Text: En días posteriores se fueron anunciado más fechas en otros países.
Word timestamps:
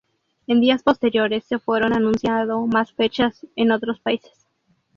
En 0.47 0.59
días 0.61 0.81
posteriores 0.81 1.43
se 1.43 1.59
fueron 1.59 1.93
anunciado 1.93 2.65
más 2.65 2.91
fechas 2.91 3.45
en 3.55 3.69
otros 3.71 3.99
países. 3.99 4.47